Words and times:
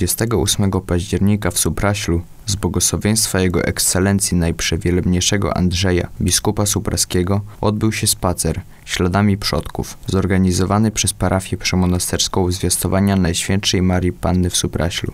28 0.00 0.70
października 0.70 1.50
w 1.50 1.58
Supraślu 1.58 2.20
z 2.46 2.56
błogosławieństwa 2.56 3.40
Jego 3.40 3.64
Ekscelencji 3.64 4.36
Najprzewielebniejszego 4.36 5.56
Andrzeja, 5.56 6.08
biskupa 6.20 6.66
supraskiego, 6.66 7.40
odbył 7.60 7.92
się 7.92 8.06
spacer 8.06 8.60
śladami 8.84 9.38
przodków, 9.38 9.98
zorganizowany 10.06 10.90
przez 10.90 11.12
parafię 11.12 11.56
przemonasterską 11.56 12.52
zwiastowania 12.52 13.16
Najświętszej 13.16 13.82
Marii 13.82 14.12
Panny 14.12 14.50
w 14.50 14.56
Supraślu. 14.56 15.12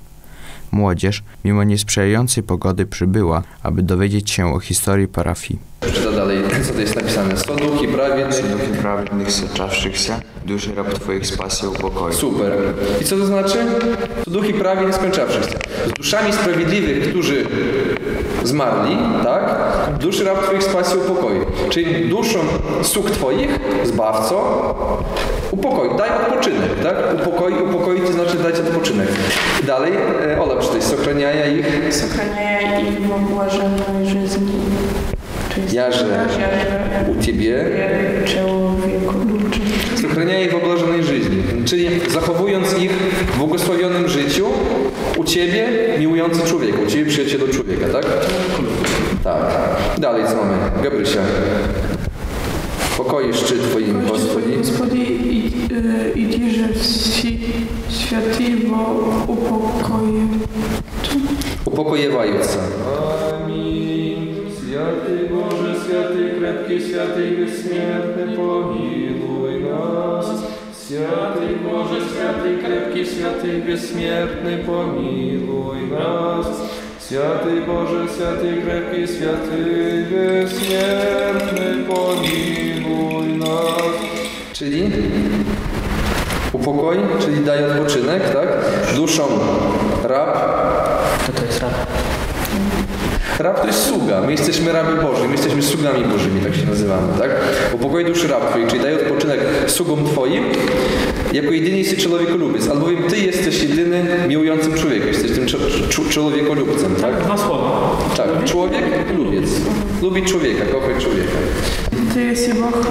Młodzież, 0.73 1.23
mimo 1.45 1.65
niesprzyjającej 1.65 2.43
pogody, 2.43 2.87
przybyła, 2.87 3.43
aby 3.63 3.83
dowiedzieć 3.83 4.31
się 4.31 4.55
o 4.55 4.61
historii 4.61 5.09
parafii 5.09 5.59
co 6.65 6.73
to 6.73 6.81
jest 6.81 6.97
napisane? 6.97 7.37
Sto 7.37 7.55
duch 7.55 7.83
i 7.83 7.89
prawiednych. 7.89 8.35
Sto 8.35 8.47
duch 8.47 8.69
i 8.75 8.79
prawiednych 8.83 9.33
soczawszych 9.33 9.99
się, 9.99 10.13
duszy 10.45 10.75
rab 10.75 10.95
Twoich 10.95 11.27
spasie 11.27 11.69
upokoi. 11.69 12.15
Super. 12.15 12.53
I 13.01 13.05
co 13.05 13.17
to 13.17 13.27
znaczy? 13.27 13.59
Sto 14.21 14.31
duch 14.31 14.49
i 14.49 14.55
prawie 14.55 14.87
nieskończawszych 14.87 15.45
się. 15.45 15.59
Z 15.87 15.93
duszami 15.93 16.33
sprawiedliwych, 16.33 17.11
którzy 17.11 17.47
zmarli, 18.45 18.97
tak? 19.25 19.55
Duszy 20.01 20.25
rab 20.25 20.43
Twoich 20.43 20.63
spasie 20.63 20.97
upokoi. 20.97 21.41
Czyli 21.71 22.09
duszą 22.09 22.39
sług 22.83 23.11
Twoich, 23.11 23.59
Zbawco, 23.85 24.37
upokoi, 25.51 25.99
daj 25.99 26.11
odpoczynek, 26.11 26.71
tak? 26.83 26.97
Upokoi, 27.15 27.55
upokoi 27.55 28.01
to 28.01 28.13
znaczy 28.13 28.39
dać 28.39 28.61
odpoczynek. 28.61 29.09
Dalej, 29.67 29.93
e, 30.33 30.41
Ola, 30.43 30.57
przeczytaj, 30.57 30.83
sochraniaja 30.83 31.47
ich... 31.47 31.95
Sochraniaja 31.95 32.81
ich 32.81 33.07
w 33.07 33.13
obłażonej 33.13 34.07
żyzni. 34.07 34.53
То 35.56 35.62
есть 35.62 35.74
Я 35.74 35.92
же 35.92 36.06
я 36.08 36.30
же 36.30 37.12
u 37.12 37.24
Ciebie 37.24 37.66
człowieku 38.26 39.18
luczy. 39.30 39.60
Сохраняя 40.02 40.42
ich 40.46 40.52
w 40.52 40.56
oblażonej 40.56 41.04
żyzni. 41.04 41.44
Czyli 41.66 41.88
zachowując 42.10 42.80
ich 42.80 42.92
w 42.92 43.38
błogosławionym 43.38 44.08
życiu 44.08 44.46
u 45.18 45.24
Ciebie 45.24 45.68
miłujący 46.00 46.42
człowieka, 46.50 46.78
u 46.88 46.88
Ciebie 46.88 47.06
przyjacielu 47.06 47.48
człowieka, 47.48 47.88
tak? 47.92 48.06
Tak. 49.24 49.42
Dalej 49.98 50.24
co 50.24 50.36
mamy? 50.36 50.58
Gabrysia. 50.84 51.20
Pokoisz 52.98 53.44
czy 53.44 53.58
Twoim 53.60 54.02
Господи. 54.10 54.58
Господи, 54.58 54.98
і- 54.98 55.52
е, 55.72 56.06
іди 56.16 56.50
же 56.50 56.66
всі 56.82 57.40
святи 57.92 58.44
во 58.44 58.96
упокої. 59.28 60.22
Upokojewająca. 61.66 62.60
Аминь. 63.34 64.28
Святый 64.60 65.25
Боже, 66.66 66.66
святый 66.66 66.80
крепкий, 66.80 66.80
святый 66.80 67.32
бессмертный, 67.32 68.36
помилуй 68.36 69.60
нас. 69.60 70.44
Святый 70.76 71.56
Боже, 71.58 72.02
святый 72.10 72.58
крепкий, 72.58 73.06
святый 73.06 73.62
бессмертный, 73.62 74.58
помилуй 74.58 75.82
нас. 75.88 76.48
Святый 77.00 77.62
Боже, 77.62 78.10
святый 78.10 78.62
крепкий, 78.62 79.06
святый 79.06 80.04
бессмертный, 80.06 81.86
помилуй 81.86 83.38
нас. 83.38 83.96
Czyli 84.54 84.92
upokoi, 86.54 86.98
czyli 87.20 87.46
daje 87.46 87.68
odpoczynek, 87.68 88.34
tak? 88.34 88.48
Duszą 88.96 89.24
rab. 90.04 90.38
To 91.28 91.34
to 91.34 91.46
jest 91.46 91.55
Rab 93.39 93.61
to 93.61 93.67
jest 93.67 93.87
sługa. 93.87 94.21
My 94.21 94.33
jesteśmy 94.33 94.73
rabi 94.73 95.03
Boży, 95.03 95.25
my 95.25 95.33
jesteśmy 95.33 95.63
sługami 95.63 96.05
Bożymi, 96.05 96.41
tak 96.41 96.55
się 96.55 96.67
nazywamy, 96.67 97.19
tak? 97.19 97.31
Upokoi 97.73 98.05
duszy 98.05 98.29
rab 98.29 98.51
Twoich, 98.51 98.67
czyli 98.67 98.83
daj 98.83 98.95
odpoczynek 98.95 99.41
sługom 99.67 100.05
Twoim, 100.05 100.45
jako 101.33 101.51
jedyny 101.51 101.79
jesteś 101.79 102.05
człowiekolubiec, 102.05 102.69
albowiem 102.69 103.03
Ty 103.03 103.19
jesteś 103.19 103.63
jedyny 103.63 104.05
miłującym 104.29 104.75
człowiekiem, 104.75 105.09
jesteś 105.09 105.31
tym 105.31 105.47
człowiekolubcem, 106.11 106.95
tak? 106.95 107.15
tak? 107.17 107.25
Dwa 107.25 107.37
słowa. 107.37 107.97
Tak, 108.17 108.45
człowiek 108.45 108.83
i 109.15 109.17
lubiec. 109.17 109.51
Lubić 110.03 110.31
człowieka, 110.31 110.65
kochać 110.73 111.03
człowieka. 111.05 111.31
Ty 112.15 112.25
jesteś 112.25 112.55
Bóg. 112.55 112.87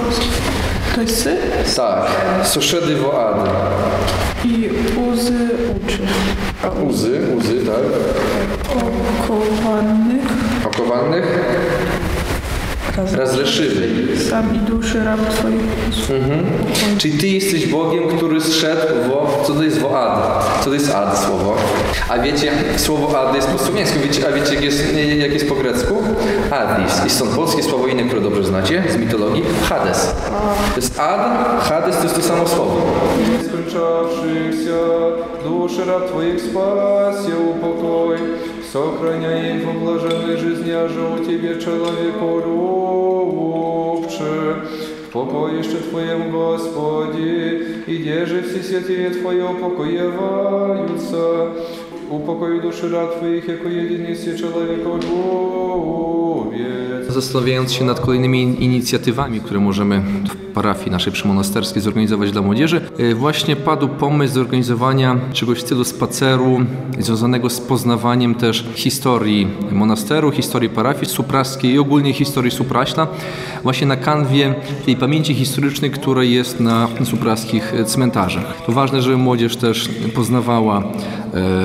To 0.94 1.00
jest 1.00 1.22
Sy? 1.22 1.36
Tak, 1.76 2.06
Suszedy 2.44 2.96
Woady. 2.96 3.50
I 4.44 4.68
łzy 5.16 5.32
uczy. 5.76 5.98
A 6.62 6.82
łzy, 6.84 7.20
łzy, 7.38 7.66
tak. 7.66 7.84
Okowanych. 8.76 10.24
Okowanych? 10.66 11.38
razreszywy. 13.17 13.87
сам 14.29 14.45
і 14.55 14.71
душі 14.71 14.97
раб 15.05 15.19
твоїх. 15.39 15.61
Czyli 16.97 17.17
Ty 17.17 17.27
jesteś 17.27 17.67
Bogiem, 17.67 18.03
który 18.17 18.41
zszedł 18.41 18.87
wo... 19.09 19.43
Co 19.47 19.53
to 19.53 19.63
jest 19.63 19.79
woad? 19.79 20.43
Co 20.59 20.65
to 20.69 20.73
jest 20.73 20.91
ad 20.95 21.19
słowo? 21.19 21.57
A 22.09 22.19
wiecie, 22.19 22.51
słowo 22.77 23.19
ad 23.19 23.35
jest 23.35 23.47
po 23.47 23.57
słowiańsku, 23.57 23.99
wiecie, 24.03 24.27
a 24.27 24.31
wiecie 24.31 24.53
jak 24.55 24.63
jest, 24.63 24.83
jak 25.17 25.33
jest 25.33 25.49
po 25.49 25.55
grecku? 25.55 25.95
Adis. 26.51 27.05
I 27.07 27.09
stąd 27.09 27.31
polskie 27.31 27.63
słowo 27.63 27.87
inne, 27.87 28.03
które 28.03 28.21
dobrze 28.21 28.43
znacie 28.43 28.83
z 28.93 28.97
mitologii. 28.97 29.43
Hades. 29.69 30.15
To 30.73 30.75
jest 30.75 30.99
ad, 30.99 31.21
Hades 31.61 31.97
to 31.97 32.03
jest 32.03 32.15
to 32.15 32.21
samo 32.21 32.47
słowo. 32.47 32.81
скончавшихся, 33.47 34.79
души 35.43 35.83
раб 35.87 36.07
Твоих 36.11 36.39
спаси, 36.39 37.31
упокой, 37.51 38.17
сохраняй 38.71 39.57
их 39.57 39.65
в 39.65 39.79
блаженной 39.79 40.37
жизни, 40.37 40.71
а 40.71 40.87
же 40.87 41.01
у 41.01 41.23
Тебе 41.23 41.59
человеку 41.59 42.41
любче. 44.05 44.55
В 45.07 45.11
покое 45.11 45.59
еще 45.59 45.77
Твоем, 45.89 46.31
Господи, 46.31 47.83
и 47.85 47.97
держи 47.97 48.41
все 48.43 48.63
святые 48.63 49.09
Твои 49.09 49.41
упокоеваются. 49.41 51.51
Упокой 52.09 52.61
души 52.61 52.89
раб 52.89 53.19
Твоих, 53.19 53.45
яко 53.47 53.67
единый 53.67 54.15
си 54.15 54.37
человеколюбец. 54.37 56.94
Zastanawiając 57.16 57.72
się 57.72 57.84
nad 57.84 58.00
kolejnymi 58.00 58.42
in- 58.42 58.56
inicjatywami, 58.56 59.40
które 59.40 59.60
możemy 59.60 60.02
w 60.28 60.52
parafii 60.54 60.90
naszej 60.90 61.12
przymonasterskiej 61.12 61.82
zorganizować 61.82 62.30
dla 62.30 62.42
młodzieży, 62.42 62.80
e, 62.98 63.14
właśnie 63.14 63.56
padł 63.56 63.88
pomysł 63.88 64.34
zorganizowania 64.34 65.16
czegoś 65.32 65.58
w 65.58 65.60
stylu 65.60 65.84
spaceru 65.84 66.60
związanego 66.98 67.50
z 67.50 67.60
poznawaniem 67.60 68.34
też 68.34 68.64
historii 68.74 69.48
monasteru, 69.72 70.30
historii 70.30 70.68
parafii 70.68 71.06
supraskiej 71.06 71.70
i 71.70 71.78
ogólnie 71.78 72.12
historii 72.12 72.50
Supraśla, 72.50 73.06
właśnie 73.62 73.86
na 73.86 73.96
kanwie 73.96 74.54
tej 74.86 74.96
pamięci 74.96 75.34
historycznej, 75.34 75.90
która 75.90 76.22
jest 76.22 76.60
na 76.60 76.88
supraskich 77.04 77.74
cmentarzach. 77.86 78.62
To 78.66 78.72
ważne, 78.72 79.02
żeby 79.02 79.16
młodzież 79.16 79.56
też 79.56 79.88
poznawała 80.14 80.82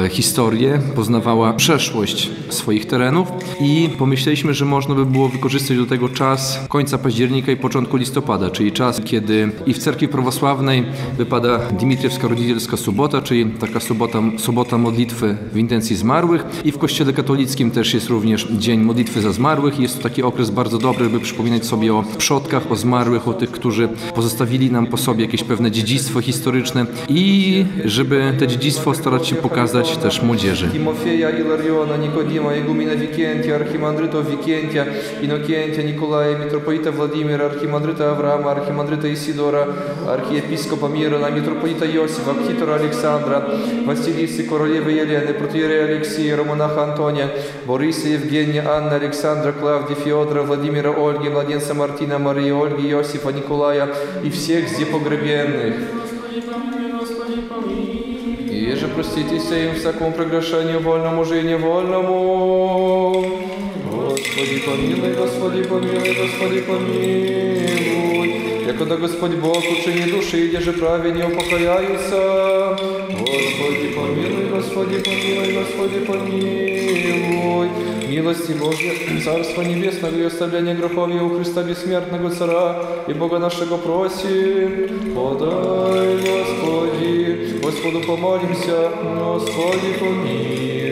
e, 0.05 0.09
historię, 0.09 0.79
poznawała 0.95 1.53
przeszłość 1.53 2.29
swoich 2.49 2.85
terenów 2.85 3.27
i 3.61 3.89
pomyśleliśmy, 3.97 4.53
że 4.53 4.65
można 4.65 4.95
by 4.95 5.05
było 5.05 5.29
wykorzystać 5.41 5.77
do 5.77 5.85
tego 5.85 6.09
czas 6.09 6.59
końca 6.69 6.97
października 6.97 7.51
i 7.51 7.57
początku 7.57 7.97
listopada, 7.97 8.49
czyli 8.49 8.71
czas, 8.71 9.01
kiedy 9.05 9.51
i 9.65 9.73
w 9.73 9.77
cerkwi 9.77 10.07
prawosławnej 10.07 10.85
wypada 11.17 11.59
Dimitriewska 11.59 12.27
Rodzicielska 12.27 12.77
Sobota, 12.77 13.21
czyli 13.21 13.45
taka 13.45 13.79
sobota, 13.79 14.21
sobota 14.37 14.77
modlitwy 14.77 15.37
w 15.53 15.57
intencji 15.57 15.95
zmarłych 15.95 16.45
i 16.65 16.71
w 16.71 16.77
kościele 16.77 17.13
katolickim 17.13 17.71
też 17.71 17.93
jest 17.93 18.09
również 18.09 18.47
Dzień 18.51 18.79
Modlitwy 18.79 19.21
za 19.21 19.31
Zmarłych. 19.31 19.79
Jest 19.79 19.97
to 19.97 20.03
taki 20.03 20.23
okres 20.23 20.49
bardzo 20.49 20.77
dobry, 20.77 21.09
by 21.09 21.19
przypominać 21.19 21.65
sobie 21.65 21.93
o 21.93 22.03
przodkach, 22.17 22.71
o 22.71 22.75
zmarłych, 22.75 23.27
o 23.27 23.33
tych, 23.33 23.51
którzy 23.51 23.89
pozostawili 24.15 24.71
nam 24.71 24.87
po 24.87 24.97
sobie 24.97 25.25
jakieś 25.25 25.43
pewne 25.43 25.71
dziedzictwo 25.71 26.21
historyczne 26.21 26.85
i 27.09 27.65
żeby 27.85 28.33
to 28.39 28.47
dziedzictwo 28.47 28.93
starać 28.93 29.27
się 29.27 29.35
pokazać 29.35 29.97
też 29.97 30.21
młodzieży. 30.21 30.69
Timofeja, 30.71 31.29
Ilariona, 31.29 31.97
Nikodima, 31.97 32.55
Igumina 32.55 32.95
Wikientia, 32.95 33.55
Archimandryto 33.55 34.23
Wikientia 34.23 34.85
i 35.23 35.30
Иннокентия, 35.31 35.83
Николая, 35.83 36.37
митрополита 36.37 36.91
Владимира, 36.91 37.45
архимандрита 37.45 38.11
Авраама, 38.11 38.51
архимандрита 38.51 39.13
Исидора, 39.13 39.73
архиепископа 40.05 40.87
Мирона, 40.87 41.31
митрополита 41.31 41.85
Иосифа, 41.85 42.33
Ктитора 42.33 42.75
Александра, 42.75 43.49
Василисы, 43.85 44.43
королевы 44.43 44.91
Елены, 44.91 45.33
протеерея 45.33 45.85
Алексея, 45.85 46.35
Романаха 46.35 46.83
Антония, 46.83 47.29
Бориса, 47.65 48.09
Евгения, 48.09 48.61
Анны, 48.67 48.95
Александра, 48.95 49.53
Клавдия, 49.53 49.95
Феодора, 49.95 50.43
Владимира, 50.43 50.91
Ольги, 50.91 51.29
младенца 51.29 51.73
Мартина, 51.73 52.19
Марии, 52.19 52.51
Ольги, 52.51 52.91
Иосифа, 52.91 53.31
Николая 53.31 53.87
и 54.23 54.29
всех 54.29 54.67
здесь 54.67 54.89
погребенных. 54.89 55.75
И 58.49 58.75
же 58.75 58.87
проститесь 58.89 59.49
им 59.51 59.75
всякому 59.75 60.11
прегрешению 60.11 60.81
вольному 60.81 61.23
же 61.23 61.39
и 61.39 61.43
невольному. 61.43 63.50
Господи 64.31 64.59
помилуй, 64.65 65.13
Господи 65.13 65.63
помилуй, 65.63 66.15
Господи 66.15 66.61
помилуй. 66.61 68.29
Якода 68.65 68.95
Господь 68.95 69.35
Бог 69.35 69.57
учини 69.57 70.09
души, 70.09 70.47
где 70.47 70.61
же 70.61 70.71
праве 70.71 71.11
не 71.11 71.23
упокояются. 71.23 72.77
Господи 73.09 73.89
помилуй, 73.93 74.45
Господи 74.49 74.99
помилуй, 74.99 75.53
Господи 75.53 75.99
помилуй. 76.05 77.69
Милости 78.07 78.53
Божьей, 78.53 79.21
Царство 79.25 79.63
Небесного 79.63 80.15
и 80.15 80.23
оставление 80.23 80.75
грехов 80.75 81.09
у 81.09 81.35
Христа 81.35 81.63
Бессмертного 81.63 82.29
Цара 82.29 82.85
и 83.09 83.13
Бога 83.13 83.37
нашего 83.37 83.75
просим. 83.75 85.13
Подай, 85.13 86.15
Господи, 86.21 87.59
Господу 87.61 87.99
помолимся, 87.99 88.91
Господи 89.03 89.93
помилуй. 89.99 90.90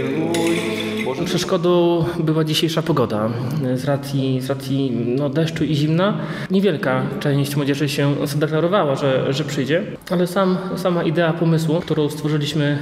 Może... 1.09 1.23
Przeszkodą 1.23 2.05
była 2.19 2.43
dzisiejsza 2.43 2.81
pogoda. 2.81 3.29
Z 3.75 3.85
racji, 3.85 4.41
z 4.41 4.49
racji 4.49 4.91
no, 5.17 5.29
deszczu 5.29 5.63
i 5.63 5.75
zimna 5.75 6.17
niewielka 6.51 7.03
część 7.19 7.55
młodzieży 7.55 7.89
się 7.89 8.15
zadeklarowała, 8.23 8.95
że, 8.95 9.33
że 9.33 9.43
przyjdzie, 9.43 9.83
ale 10.09 10.27
sam, 10.27 10.57
sama 10.75 11.03
idea 11.03 11.33
pomysłu, 11.33 11.79
którą 11.81 12.09
stworzyliśmy 12.09 12.77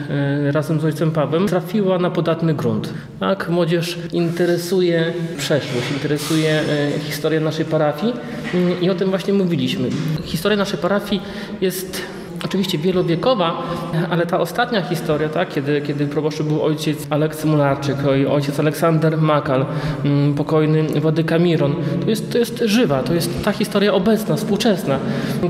e, 0.48 0.52
razem 0.52 0.80
z 0.80 0.86
ojcem 0.86 1.12
Pawłem, 1.12 1.48
trafiła 1.48 2.00
na 2.00 2.10
podatny 2.10 2.54
grunt. 2.54 2.94
Tak, 3.20 3.50
młodzież 3.50 3.98
interesuje 4.12 5.14
przeszłość, 5.38 5.92
interesuje 5.92 6.52
e, 6.52 7.00
historię 7.00 7.40
naszej 7.40 7.66
parafii 7.66 8.14
mm, 8.54 8.82
i 8.82 8.90
o 8.90 8.96
tym 8.96 9.10
właśnie 9.10 9.34
mówiliśmy. 9.34 9.90
Historia 10.24 10.58
naszej 10.58 10.80
parafii 10.80 11.22
jest 11.62 12.02
oczywiście 12.47 12.79
wielowiekowa, 12.79 13.63
ale 14.11 14.27
ta 14.27 14.41
ostatnia 14.41 14.83
historia, 14.83 15.29
tak, 15.29 15.49
kiedy, 15.49 15.81
kiedy 15.81 16.07
proboszczem 16.07 16.47
był 16.47 16.63
ojciec 16.63 17.07
Aleksy 17.11 17.47
Mularczyk 17.47 17.97
i 18.23 18.27
ojciec 18.27 18.61
Aleksander 18.61 19.19
Makal, 19.19 19.67
mm, 20.05 20.35
pokojny 20.35 20.83
Władyka 21.01 21.39
Miron, 21.39 21.75
to 22.05 22.11
jest, 22.11 22.33
to 22.33 22.39
jest 22.39 22.59
żywa, 22.59 23.03
to 23.03 23.15
jest 23.15 23.45
ta 23.45 23.53
historia 23.53 23.95
obecna, 23.95 24.37
współczesna. 24.37 24.99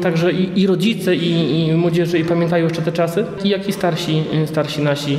Także 0.02 0.32
i, 0.32 0.60
i 0.60 0.66
rodzice, 0.66 1.16
i, 1.16 1.58
i 1.68 1.72
młodzieży 1.72 2.18
i 2.18 2.24
pamiętają 2.24 2.64
jeszcze 2.64 2.82
te 2.82 2.92
czasy, 2.92 3.24
i 3.44 3.48
jak 3.48 3.68
i 3.68 3.72
starsi, 3.72 4.24
starsi 4.46 4.82
nasi, 4.82 5.18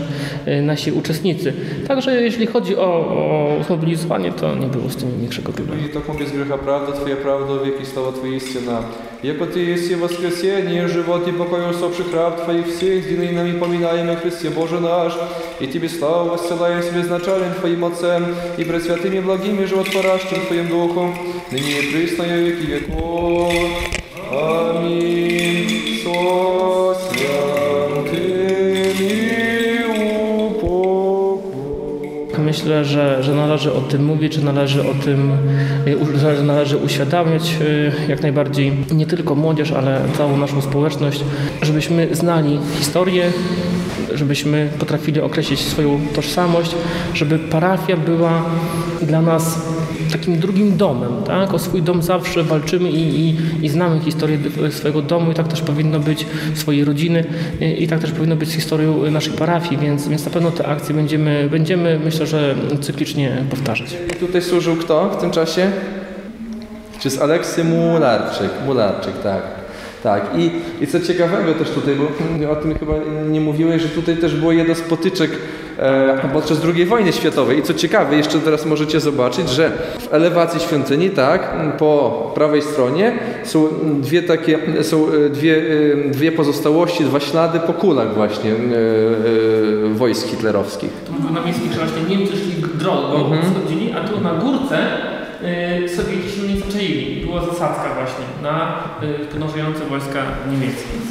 nasi 0.61 0.91
uczestnicy. 0.91 1.53
Także 1.87 2.21
jeśli 2.21 2.47
chodzi 2.47 2.77
o, 2.77 2.83
o 2.83 3.63
zmobilizowanie, 3.67 4.31
to 4.31 4.55
nie 4.55 4.67
było 4.67 4.89
z 4.89 4.95
tym 4.95 5.19
większego 5.21 5.51
problemu. 5.51 5.81
И 5.85 5.89
так 5.89 6.03
без 6.19 6.31
греха 6.31 6.57
правда 6.57 6.91
Твоя 6.91 7.15
правда, 7.15 7.53
веки 7.53 7.85
слава 7.85 8.11
Твоя 8.11 8.37
истина. 8.37 8.81
Яко 9.23 9.45
Ты 9.45 9.59
есть 9.59 9.91
и 9.91 9.95
воскресение, 9.95 10.87
живот 10.87 11.27
и 11.27 11.31
покой 11.31 11.65
усопших 11.67 12.13
раб 12.13 12.43
Твоих 12.43 12.67
всех, 12.67 13.05
единый 13.05 13.31
нами 13.31 13.59
поминаемый 13.59 14.15
Христе 14.17 14.49
Боже 14.49 14.79
наш, 14.79 15.13
и 15.59 15.67
Тебе 15.67 15.89
славу 15.89 16.29
воссылаем 16.29 16.81
с 16.81 16.89
безначален 16.89 17.53
Твоим 17.55 17.85
Отцем 17.85 18.35
и 18.57 18.63
пресвятыми 18.63 19.19
благими 19.19 19.65
животворящим 19.65 20.45
Твоим 20.47 20.67
Духом, 20.67 21.17
ныне 21.51 21.79
и 21.79 21.91
присно 21.91 22.23
и 22.23 22.43
веки 22.43 22.65
веков. 22.65 23.53
Аминь. 24.31 25.23
Myślę, 32.68 32.84
że, 32.84 33.22
że 33.22 33.34
należy 33.34 33.72
o 33.72 33.80
tym 33.80 34.04
mówić, 34.04 34.34
że 34.34 34.42
należy 34.42 34.90
o 34.90 34.94
tym, 35.04 35.32
y, 35.86 36.18
że 36.18 36.42
należy 36.42 36.76
uświadamiać 36.76 37.56
y, 37.60 37.92
jak 38.08 38.22
najbardziej 38.22 38.72
nie 38.90 39.06
tylko 39.06 39.34
młodzież, 39.34 39.72
ale 39.72 40.00
całą 40.16 40.36
naszą 40.36 40.62
społeczność, 40.62 41.24
żebyśmy 41.62 42.08
znali 42.12 42.58
historię, 42.78 43.32
żebyśmy 44.14 44.68
potrafili 44.78 45.20
określić 45.20 45.60
swoją 45.60 46.00
tożsamość, 46.14 46.74
żeby 47.14 47.38
parafia 47.38 47.96
była 47.96 48.42
dla 49.02 49.22
nas 49.22 49.68
takim 50.28 50.40
drugim 50.40 50.76
domem, 50.76 51.22
tak? 51.26 51.54
O 51.54 51.58
swój 51.58 51.82
dom 51.82 52.02
zawsze 52.02 52.42
walczymy 52.42 52.90
i, 52.90 53.28
i, 53.28 53.36
i 53.62 53.68
znamy 53.68 54.00
historię 54.00 54.38
swojego 54.70 55.02
domu 55.02 55.30
i 55.30 55.34
tak 55.34 55.48
też 55.48 55.60
powinno 55.60 56.00
być 56.00 56.26
swojej 56.54 56.84
rodziny 56.84 57.24
y, 57.62 57.72
i 57.72 57.88
tak 57.88 58.00
też 58.00 58.10
powinno 58.10 58.36
być 58.36 58.48
z 58.48 58.54
historią 58.54 59.10
naszej 59.10 59.32
parafii, 59.32 59.80
więc, 59.80 60.08
więc 60.08 60.24
na 60.24 60.30
pewno 60.30 60.50
te 60.50 60.66
akcje 60.66 60.94
będziemy, 60.94 61.48
będziemy 61.50 61.98
myślę, 62.04 62.26
że 62.26 62.54
cyklicznie 62.80 63.44
powtarzać. 63.50 63.96
I 64.12 64.16
tutaj 64.16 64.42
służył 64.42 64.76
kto 64.76 65.10
w 65.10 65.20
tym 65.20 65.30
czasie? 65.30 65.70
Czy 66.98 67.10
z 67.10 67.20
Aleksy 67.20 67.64
Mularczyk? 67.64 68.50
Mularczyk, 68.66 69.22
tak. 69.22 69.42
Tak. 70.02 70.30
I, 70.36 70.50
I 70.84 70.86
co 70.86 71.00
ciekawego 71.00 71.54
też 71.54 71.70
tutaj, 71.70 71.94
bo 71.94 72.50
o 72.50 72.56
tym 72.56 72.78
chyba 72.78 72.92
nie 73.30 73.40
mówiłeś, 73.40 73.82
że 73.82 73.88
tutaj 73.88 74.16
też 74.16 74.34
było 74.34 74.52
jedno 74.52 74.74
z 74.74 74.80
potyczek 74.80 75.30
podczas 76.32 76.58
II 76.74 76.86
wojny 76.86 77.12
światowej. 77.12 77.58
I 77.58 77.62
co 77.62 77.74
ciekawe, 77.74 78.16
jeszcze 78.16 78.38
teraz 78.38 78.66
możecie 78.66 79.00
zobaczyć, 79.00 79.48
że 79.48 79.72
w 79.98 80.14
elewacji 80.14 80.60
świątyni, 80.60 81.10
tak, 81.10 81.54
po 81.78 82.32
prawej 82.34 82.62
stronie 82.62 83.18
są 83.44 83.68
dwie 84.00 84.22
takie, 84.22 84.58
są 84.82 85.06
e, 85.08 85.28
dwie, 85.28 85.62
e, 86.06 86.10
dwie 86.10 86.32
pozostałości, 86.32 87.04
dwa 87.04 87.20
ślady 87.20 87.60
po 87.60 87.72
kulach 87.72 88.14
właśnie 88.14 88.50
e, 88.52 88.54
e, 88.54 88.58
wojsk 89.94 90.26
hitlerowskich. 90.26 90.90
Tu 91.06 91.32
na 91.34 91.40
miejskiej 91.40 91.68
właśnie 91.68 92.16
Niemcy 92.16 92.36
szli 92.36 92.62
drogą, 92.74 93.30
schodzili, 93.52 93.92
a 93.92 94.08
tu 94.08 94.20
na 94.20 94.34
górce 94.34 94.78
Sowieci 95.96 96.30
się 96.30 96.48
nie 96.48 96.60
zaczaili. 96.60 97.26
Była 97.26 97.40
zasadzka 97.40 97.94
właśnie 97.94 98.24
na 98.42 98.82
podążające 99.32 99.84
wojska 99.84 100.22
niemieckie. 100.50 101.07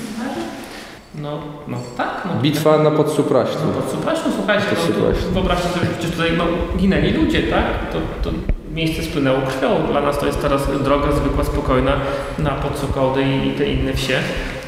No, 1.27 1.39
no 1.67 1.77
tak. 1.97 2.21
No, 2.25 2.41
Bitwa 2.41 2.77
na 2.77 2.91
Podsupraślu. 2.91 3.55
No 3.67 3.81
to 3.81 3.91
super, 3.91 4.13
no, 4.25 4.31
słuchajcie, 4.35 4.65
no, 4.71 4.75
Podsupraślu. 4.75 5.27
to 5.27 5.33
wyobraźcie 5.33 5.69
sobie, 5.69 5.85
przecież 5.97 6.11
tutaj 6.11 6.31
no, 6.37 6.43
ginęli 6.77 7.11
ludzie, 7.11 7.43
tak? 7.43 7.65
To, 7.93 7.99
to 8.21 8.35
miejsce 8.73 9.03
spłynęło 9.03 9.37
krwią. 9.41 9.69
Dla 9.91 10.01
nas 10.01 10.19
to 10.19 10.25
jest 10.25 10.41
teraz 10.41 10.61
droga 10.83 11.11
zwykła, 11.11 11.43
spokojna 11.43 11.91
na 12.39 12.49
Podsokołdę 12.49 13.21
i, 13.23 13.47
i 13.47 13.51
te 13.51 13.65
inne 13.65 13.93
wsie. 13.93 14.19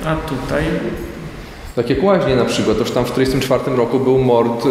A 0.05 0.15
tutaj 0.15 0.63
Tak 1.75 1.89
jak 1.89 2.03
Łaźnie 2.03 2.35
na 2.35 2.45
przykład, 2.45 2.77
toż 2.77 2.91
tam 2.91 3.05
w 3.05 3.11
1944 3.11 3.77
roku 3.77 3.99
był 3.99 4.17
mord, 4.17 4.65
e, 4.65 4.69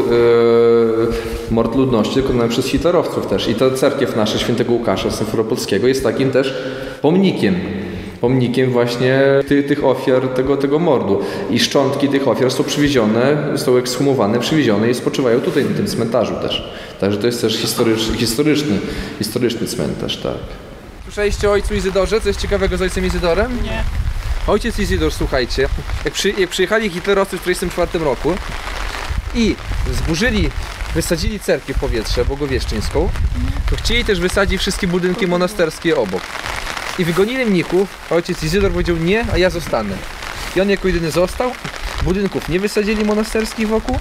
mord 1.55 1.75
ludności 1.75 2.23
dokonany 2.23 2.49
przez 2.49 2.67
hitlerowców 2.67 3.27
też. 3.27 3.49
I 3.49 3.55
ta 3.55 3.71
cerkiew 3.71 4.17
nasza 4.17 4.39
świętego 4.39 4.73
Łukasza 4.73 5.11
Symferopolskiego 5.11 5.87
jest 5.87 6.03
takim 6.03 6.31
też 6.31 6.55
pomnikiem. 7.03 7.55
Pomnikiem 8.21 8.71
właśnie 8.71 9.21
ty, 9.49 9.63
tych 9.63 9.85
ofiar 9.85 10.29
tego, 10.29 10.57
tego 10.57 10.79
mordu. 10.79 11.21
I 11.51 11.59
szczątki 11.59 12.09
tych 12.09 12.29
ofiar 12.29 12.51
są 12.51 12.65
przywiezione, 12.65 13.53
są 13.59 13.77
ekshumowane, 13.77 14.39
przywiezione 14.41 14.91
i 14.91 14.95
spoczywają 14.95 15.41
tutaj 15.41 15.65
na 15.65 15.77
tym 15.77 15.87
cmentarzu 15.87 16.35
też. 16.35 16.73
Także 17.01 17.19
to 17.19 17.27
jest 17.27 17.41
też 17.41 17.57
historyczny, 17.57 18.17
historyczny, 18.17 18.79
historyczny 19.19 19.67
cmentarz, 19.67 20.17
tak. 20.17 20.35
Słyszeliście 21.05 21.49
o 21.49 21.53
ojcu 21.53 21.75
Izydorze? 21.75 22.21
Co 22.21 22.29
jest 22.29 22.41
ciekawego 22.41 22.77
z 22.77 22.83
ojcem 22.83 23.07
Izydorem? 23.07 23.63
Nie. 23.63 23.85
Ojciec 24.47 24.79
Izydor, 24.79 25.13
słuchajcie, 25.13 25.69
jak, 26.05 26.15
przy, 26.15 26.31
jak 26.31 26.51
przyjechali 26.51 26.91
hitlerowcy 26.91 27.39
w 27.39 27.43
1944 27.43 28.05
roku 28.05 28.35
i 29.35 29.57
zburzyli, 29.93 30.51
wysadzili 30.95 31.41
cerkiew 31.41 31.77
w 31.77 31.81
powietrze 31.81 32.25
bogowieszczyńską, 32.25 33.09
to 33.71 33.77
chcieli 33.77 34.05
też 34.05 34.21
wysadzić 34.21 34.61
wszystkie 34.61 34.87
budynki 34.87 35.27
monasterskie 35.27 35.97
obok. 35.97 36.23
I 36.99 37.05
wygonili 37.05 37.47
mnichów, 37.47 37.89
a 38.11 38.15
ojciec 38.15 38.43
Izydor 38.43 38.73
powiedział 38.73 38.97
nie, 38.97 39.25
a 39.33 39.39
ja 39.39 39.51
zostanę. 39.51 39.97
I 40.57 40.61
on 40.61 40.71
jako 40.71 40.89
jedyny 40.89 41.11
został, 41.11 41.51
budynków 42.05 42.49
nie 42.49 42.61
wysadzili 42.61 43.05
monasterskich 43.05 43.69
wokół 43.69 43.99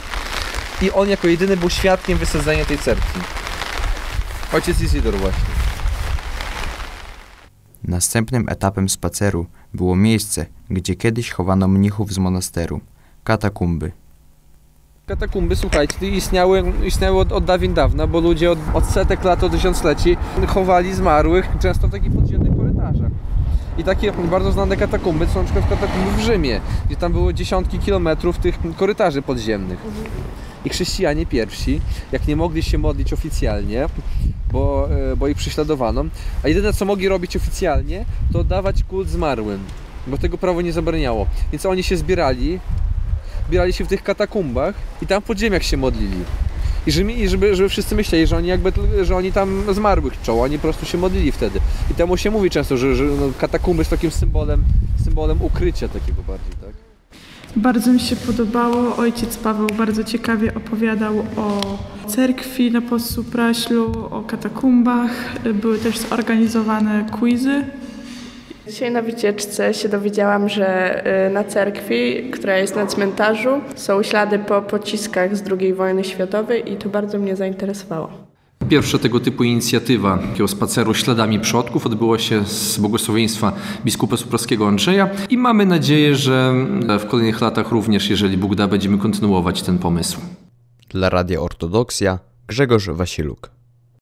i 0.82 0.92
on 0.92 1.10
jako 1.10 1.28
jedyny 1.28 1.58
był 1.58 1.70
świadkiem 1.70 2.18
wysadzania 2.18 2.66
tej 2.66 2.78
cerkwi. 2.78 3.20
Ojciec 4.54 4.82
Izydor 4.82 5.16
właśnie. 5.16 5.44
Następnym 7.84 8.50
etapem 8.50 8.90
spaceru 8.90 9.46
było 9.74 9.96
miejsce, 9.96 10.46
gdzie 10.70 10.96
kiedyś 10.96 11.32
chowano 11.32 11.68
mnichów 11.68 12.14
z 12.14 12.18
monasteru 12.18 12.82
katakumby. 13.24 13.92
Katakumby, 15.06 15.56
słuchajcie, 15.56 16.10
istniały, 16.10 16.74
istniały 16.84 17.20
od, 17.20 17.32
od 17.32 17.46
dawien 17.46 17.74
dawna, 17.74 18.08
bo 18.08 18.20
ludzie 18.20 18.52
od, 18.52 18.60
od 18.74 18.86
setek 18.86 19.24
lat, 19.24 19.44
od 19.44 19.52
tysiącleci 19.52 20.18
chowali 20.48 20.94
zmarłych 20.94 21.50
często 21.60 21.88
w 21.88 21.92
takich 21.92 22.12
podziemnych 22.12 22.57
I 23.78 23.84
takie 23.84 24.12
bardzo 24.12 24.52
znane 24.52 24.78
katakumby 24.78 25.28
są 25.28 25.40
na 25.40 25.46
przykład 25.46 25.70
katakumby 25.70 26.12
w 26.12 26.20
Rzymie, 26.20 26.62
gdzie 26.88 26.96
tam 26.96 27.12
było 27.12 27.34
dziesiątki 27.34 27.80
kilometrów 27.80 28.38
tych 28.38 28.60
korytarzy 28.78 29.22
podziemnych. 29.22 29.80
I 30.66 30.70
chrześcijanie 30.70 31.26
pierwsi, 31.26 31.82
jak 32.12 32.28
nie 32.28 32.36
mogli 32.36 32.64
się 32.64 32.78
modlić 32.78 33.14
oficjalnie, 33.14 33.90
bo, 34.52 34.90
e, 35.12 35.16
bo 35.16 35.28
ich 35.28 35.38
prześladowano, 35.38 36.06
a 36.44 36.48
jedyne 36.48 36.74
co 36.74 36.86
mogli 36.86 37.08
robić 37.08 37.36
oficjalnie, 37.36 38.06
to 38.34 38.44
dawać 38.44 38.84
kult 38.84 39.10
zmarłym, 39.10 39.60
bo 40.08 40.18
tego 40.18 40.38
prawo 40.38 40.62
nie 40.62 40.74
zabraniało. 40.74 41.28
Więc 41.52 41.66
oni 41.66 41.84
się 41.84 41.98
zbierali, 41.98 42.60
zbierali 43.48 43.74
się 43.74 43.86
w 43.86 43.88
tych 43.88 44.04
katakumbach 44.04 44.76
i 45.02 45.08
tam 45.08 45.22
w 45.22 45.26
podziemiach 45.26 45.64
się 45.64 45.78
modlili. 45.78 46.18
I 46.88 46.92
żeby, 46.92 47.14
i 47.14 47.30
żeby, 47.30 47.56
żeby 47.56 47.70
wszyscy 47.70 47.96
myśleli, 47.96 48.28
że 48.28 48.38
oni 48.38 48.48
jakby, 48.48 48.72
że 49.02 49.16
oni 49.16 49.32
tam 49.32 49.64
zmarłych 49.74 50.22
czczą, 50.22 50.42
oni 50.42 50.58
po 50.58 50.62
prostu 50.62 50.86
się 50.86 50.98
modlili 50.98 51.32
wtedy. 51.32 51.60
I 51.92 51.94
temu 51.94 52.18
się 52.18 52.32
mówi 52.32 52.50
często, 52.50 52.78
że, 52.78 52.96
że 52.96 53.04
no, 53.04 53.32
katakumby 53.40 53.82
jest 53.82 53.92
takim 53.92 54.12
symbolem, 54.12 54.64
symbolem 55.04 55.42
ukrycia 55.42 55.88
takiego 55.88 56.24
bardziej, 56.28 56.52
tak? 56.62 56.74
Bardzo 57.56 57.94
mi 57.94 58.00
się 58.00 58.16
podobało. 58.16 58.98
Ojciec 58.98 59.38
Paweł 59.38 59.68
bardzo 59.78 60.04
ciekawie 60.04 60.56
opowiadał 60.56 61.20
o 61.20 61.78
cerkwi 62.08 62.72
na 62.72 62.82
Podsupraślu, 62.82 64.08
o 64.12 64.24
katakumbach. 64.24 65.12
Były 65.54 65.78
też 65.78 65.98
zorganizowane 65.98 67.06
quizy 67.20 67.64
Dzisiaj 68.68 68.92
na 68.92 69.02
wycieczce 69.02 69.74
się 69.74 69.90
dowiedziałam, 69.90 70.50
że 70.50 71.02
y, 71.28 71.30
na 71.30 71.44
cerkwi, 71.44 72.32
która 72.32 72.58
jest 72.58 72.76
na 72.76 72.86
cmentarzu, 72.86 73.62
są 73.76 74.04
ślady 74.04 74.40
po 74.40 74.62
pociskach 74.62 75.38
z 75.38 75.44
II 75.52 75.74
wojny 75.74 76.04
światowej 76.04 76.74
i 76.74 76.76
to 76.76 76.90
bardzo 76.90 77.20
mnie 77.20 77.36
zainteresowało. 77.36 78.10
Pierwsza 78.70 78.98
tego 78.98 79.20
typu 79.20 79.44
inicjatywa 79.44 80.18
takiego 80.18 80.48
spaceru 80.48 80.94
śladami 80.94 81.40
przodków 81.40 81.86
odbyła 81.86 82.20
się 82.20 82.46
z 82.46 82.78
błogosławieństwa 82.78 83.54
biskupa 83.86 84.18
supraskiego 84.18 84.68
Andrzeja 84.68 85.10
i 85.30 85.38
mamy 85.38 85.66
nadzieję, 85.66 86.16
że 86.16 86.54
w 87.00 87.06
kolejnych 87.06 87.42
latach 87.42 87.72
również, 87.72 88.10
jeżeli 88.10 88.38
Bóg 88.38 88.56
da, 88.56 88.68
będziemy 88.68 88.98
kontynuować 88.98 89.62
ten 89.62 89.78
pomysł. 89.78 90.20
Dla 90.90 91.10
Radia 91.10 91.42
Ortodoksja 91.42 92.20
Grzegorz 92.48 92.90
Wasiluk. 92.90 93.57